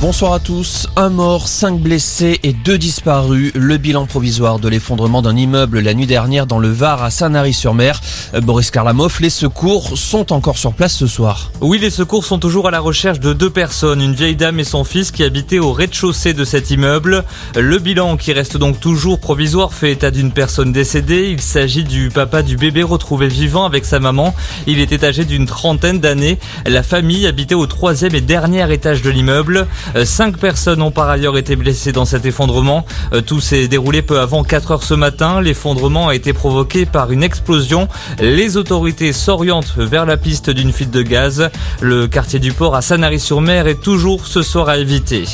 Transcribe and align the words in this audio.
Bonsoir 0.00 0.32
à 0.32 0.40
tous. 0.40 0.88
Un 0.96 1.10
mort, 1.10 1.46
cinq 1.46 1.78
blessés 1.78 2.40
et 2.42 2.54
deux 2.54 2.78
disparus. 2.78 3.52
Le 3.54 3.76
bilan 3.76 4.06
provisoire 4.06 4.58
de 4.58 4.66
l'effondrement 4.66 5.20
d'un 5.20 5.36
immeuble 5.36 5.80
la 5.80 5.92
nuit 5.92 6.06
dernière 6.06 6.46
dans 6.46 6.58
le 6.58 6.70
Var 6.70 7.02
à 7.02 7.10
Sanary-sur-Mer. 7.10 8.00
Boris 8.42 8.70
Karlamov, 8.70 9.18
les 9.20 9.28
secours 9.28 9.98
sont 9.98 10.32
encore 10.32 10.56
sur 10.56 10.72
place 10.72 10.94
ce 10.94 11.06
soir. 11.06 11.52
Oui, 11.60 11.78
les 11.78 11.90
secours 11.90 12.24
sont 12.24 12.38
toujours 12.38 12.66
à 12.66 12.70
la 12.70 12.80
recherche 12.80 13.20
de 13.20 13.34
deux 13.34 13.50
personnes, 13.50 14.00
une 14.00 14.14
vieille 14.14 14.36
dame 14.36 14.58
et 14.58 14.64
son 14.64 14.84
fils 14.84 15.10
qui 15.10 15.22
habitaient 15.22 15.58
au 15.58 15.74
rez-de-chaussée 15.74 16.32
de 16.32 16.44
cet 16.44 16.70
immeuble. 16.70 17.22
Le 17.54 17.78
bilan, 17.78 18.16
qui 18.16 18.32
reste 18.32 18.56
donc 18.56 18.80
toujours 18.80 19.20
provisoire, 19.20 19.74
fait 19.74 19.92
état 19.92 20.10
d'une 20.10 20.32
personne 20.32 20.72
décédée. 20.72 21.28
Il 21.28 21.42
s'agit 21.42 21.84
du 21.84 22.08
papa 22.08 22.42
du 22.42 22.56
bébé 22.56 22.82
retrouvé 22.82 23.28
vivant 23.28 23.66
avec 23.66 23.84
sa 23.84 24.00
maman. 24.00 24.34
Il 24.66 24.80
était 24.80 25.04
âgé 25.04 25.26
d'une 25.26 25.44
trentaine 25.44 26.00
d'années. 26.00 26.38
La 26.64 26.82
famille 26.82 27.26
habitait 27.26 27.54
au 27.54 27.66
troisième 27.66 28.14
et 28.14 28.22
dernier 28.22 28.72
étage 28.72 29.02
de 29.02 29.10
l'immeuble. 29.10 29.68
Euh, 29.96 30.04
cinq 30.04 30.36
personnes 30.36 30.82
ont 30.82 30.90
par 30.90 31.08
ailleurs 31.08 31.36
été 31.36 31.56
blessées 31.56 31.92
dans 31.92 32.04
cet 32.04 32.26
effondrement. 32.26 32.84
Euh, 33.12 33.20
tout 33.20 33.40
s'est 33.40 33.68
déroulé 33.68 34.02
peu 34.02 34.20
avant 34.20 34.44
4 34.44 34.70
heures 34.72 34.82
ce 34.82 34.94
matin. 34.94 35.40
L'effondrement 35.40 36.08
a 36.08 36.14
été 36.14 36.32
provoqué 36.32 36.86
par 36.86 37.12
une 37.12 37.22
explosion. 37.22 37.88
Les 38.20 38.56
autorités 38.56 39.12
s'orientent 39.12 39.74
vers 39.76 40.06
la 40.06 40.16
piste 40.16 40.50
d'une 40.50 40.72
fuite 40.72 40.90
de 40.90 41.02
gaz. 41.02 41.50
Le 41.80 42.06
quartier 42.06 42.38
du 42.38 42.52
port 42.52 42.74
à 42.74 42.82
Sanary-sur-Mer 42.82 43.66
est 43.66 43.80
toujours 43.80 44.26
ce 44.26 44.42
soir 44.42 44.68
à 44.68 44.78
éviter. 44.78 45.24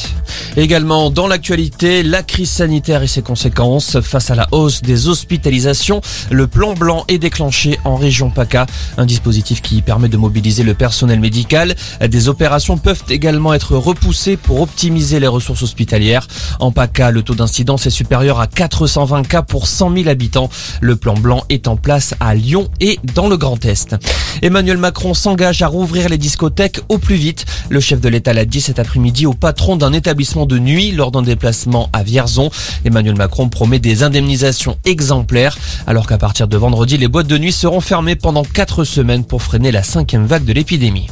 Également 0.57 1.10
dans 1.10 1.27
l'actualité, 1.27 2.02
la 2.02 2.23
crise 2.23 2.51
sanitaire 2.51 3.02
et 3.02 3.07
ses 3.07 3.23
conséquences 3.23 4.01
face 4.01 4.30
à 4.30 4.34
la 4.34 4.46
hausse 4.52 4.80
des 4.80 5.09
hospitalisations. 5.09 6.01
Le 6.30 6.46
plan 6.46 6.73
blanc 6.73 7.04
est 7.09 7.18
déclenché 7.18 7.79
en 7.84 7.96
région 7.96 8.30
PACA, 8.30 8.66
un 8.96 9.04
dispositif 9.04 9.60
qui 9.60 9.82
permet 9.82 10.09
de 10.09 10.16
mobiliser 10.16 10.62
le 10.62 10.74
personnel 10.74 11.20
médical. 11.20 11.74
Des 12.01 12.29
opérations 12.29 12.79
peuvent 12.79 13.04
également 13.10 13.52
être 13.52 13.77
repoussées 13.77 14.38
pour 14.47 14.61
optimiser 14.61 15.21
les 15.21 15.27
ressources 15.27 15.63
hospitalières. 15.63 16.27
En 16.61 16.73
PACA, 16.73 17.11
le 17.11 17.23
taux 17.23 17.35
d'incidence 17.35 17.87
est 17.87 17.91
supérieur 17.91 18.41
à 18.41 18.47
420 18.47 19.27
cas 19.27 19.43
pour 19.43 19.66
100 19.66 19.95
000 19.95 20.09
habitants. 20.09 20.49
Le 20.80 20.97
plan 20.97 21.15
blanc 21.15 21.45
est 21.49 21.69
en 21.69 21.77
place 21.77 22.15
à 22.21 22.35
Lyon 22.35 22.69
et 22.80 22.99
dans 23.15 23.29
le 23.29 23.37
Grand 23.37 23.63
Est. 23.65 23.97
Emmanuel 24.43 24.79
Macron 24.79 25.15
s'engage 25.15 25.63
à 25.63 25.66
rouvrir 25.66 26.09
les 26.09 26.19
discothèques 26.19 26.80
au 26.88 26.99
plus 26.99 27.16
vite. 27.16 27.45
Le 27.69 27.80
chef 27.80 28.01
de 28.01 28.09
l'État 28.09 28.33
l'a 28.33 28.45
dit 28.45 28.61
cet 28.61 28.79
après-midi 28.79 29.27
au 29.27 29.35
patron 29.35 29.77
d'un 29.77 29.93
établissement 29.93 30.47
de 30.47 30.59
nuit 30.59 30.93
lors 30.93 31.10
d'un 31.10 31.23
déplacement 31.23 31.91
à 31.93 32.03
Vierzon. 32.03 32.51
Emmanuel 32.85 33.16
Macron 33.16 33.49
promet 33.49 33.79
des 33.79 34.03
indemnisations 34.03 34.79
exemplaires 34.85 35.59
alors 35.87 36.07
qu'à 36.07 36.19
partir 36.19 36.49
de 36.49 36.57
vendredi, 36.57 36.97
les 36.97 37.09
boîtes 37.09 37.27
de 37.27 37.38
nuit 37.38 37.53
seront 37.53 37.81
fermées 37.81 38.16
pendant 38.16 38.45
4 38.45 38.85
semaines 38.85 39.25
pour 39.25 39.43
freiner 39.43 39.73
la 39.73 39.83
cinquième 39.83 40.27
vague 40.27 40.45
de 40.45 40.53
l'épidémie. 40.53 41.09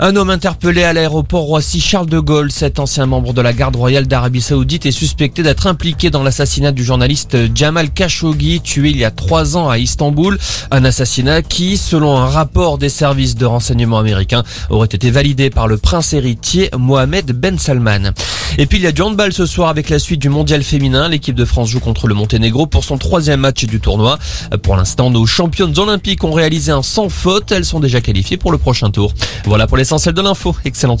Un 0.00 0.16
homme 0.16 0.30
interpellé 0.30 0.84
à 0.84 0.92
l'aéroport 0.92 1.42
Roissy-Charles 1.42 2.06
de 2.06 2.18
Gaulle, 2.18 2.50
cet 2.50 2.78
ancien 2.78 3.06
membre 3.06 3.32
de 3.32 3.42
la 3.42 3.52
garde 3.52 3.76
royale 3.76 4.06
d'Arabie 4.06 4.40
Saoudite, 4.40 4.86
est 4.86 4.90
suspecté 4.90 5.42
d'être 5.42 5.66
impliqué 5.66 6.10
dans 6.10 6.22
l'assassinat 6.22 6.72
du 6.72 6.82
journaliste 6.82 7.36
Jamal 7.54 7.90
Khashoggi, 7.90 8.60
tué 8.60 8.90
il 8.90 8.96
y 8.96 9.04
a 9.04 9.10
trois 9.10 9.56
ans 9.56 9.68
à 9.68 9.78
Istanbul. 9.78 10.38
Un 10.70 10.84
assassinat 10.84 11.42
qui, 11.42 11.76
selon 11.76 12.16
un 12.16 12.26
rapport 12.26 12.78
des 12.78 12.88
services 12.88 13.34
de 13.34 13.44
renseignement 13.44 13.98
américains, 13.98 14.44
aurait 14.70 14.86
été 14.86 15.10
validé 15.10 15.50
par 15.50 15.68
le 15.68 15.76
prince 15.76 16.12
héritier 16.14 16.70
Mohamed 16.76 17.32
Ben 17.32 17.58
Salman. 17.58 18.12
Et 18.58 18.66
puis 18.66 18.78
il 18.78 18.84
y 18.84 18.86
a 18.86 18.92
du 18.92 19.00
handball 19.00 19.32
ce 19.32 19.46
soir 19.46 19.68
avec 19.68 19.88
la 19.88 19.98
suite 19.98 20.20
du 20.20 20.28
mondial 20.28 20.62
féminin. 20.62 21.08
L'équipe 21.08 21.34
de 21.34 21.44
France 21.44 21.70
joue 21.70 21.80
contre 21.80 22.06
le 22.06 22.14
Monténégro 22.14 22.66
pour 22.66 22.84
son 22.84 22.98
troisième 22.98 23.40
match 23.40 23.64
du 23.64 23.80
tournoi. 23.80 24.18
Pour 24.62 24.76
l'instant, 24.76 25.10
nos 25.10 25.24
championnes 25.26 25.78
olympiques 25.78 26.22
ont 26.24 26.32
réalisé 26.32 26.70
un 26.70 26.82
sans 26.82 27.08
faute. 27.08 27.50
Elles 27.50 27.64
sont 27.64 27.80
déjà 27.80 28.00
qualifiées 28.00 28.36
pour 28.36 28.52
le 28.52 28.58
prochain 28.58 28.90
tour. 28.90 29.14
Voilà 29.44 29.66
pour 29.66 29.76
l'essentiel 29.76 30.14
de 30.14 30.20
l'info. 30.20 30.54
Excellente 30.64 31.00